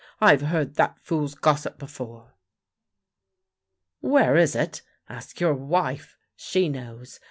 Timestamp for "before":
1.77-2.33